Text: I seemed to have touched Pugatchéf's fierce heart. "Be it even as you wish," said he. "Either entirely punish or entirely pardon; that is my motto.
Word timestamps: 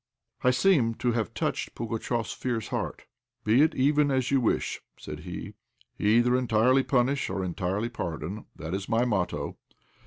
I 0.43 0.49
seemed 0.49 0.99
to 1.01 1.11
have 1.11 1.31
touched 1.35 1.75
Pugatchéf's 1.75 2.33
fierce 2.33 2.69
heart. 2.69 3.05
"Be 3.43 3.61
it 3.61 3.75
even 3.75 4.09
as 4.09 4.31
you 4.31 4.41
wish," 4.41 4.81
said 4.97 5.19
he. 5.19 5.53
"Either 5.99 6.35
entirely 6.35 6.81
punish 6.81 7.29
or 7.29 7.43
entirely 7.43 7.87
pardon; 7.89 8.45
that 8.55 8.73
is 8.73 8.89
my 8.89 9.05
motto. 9.05 9.57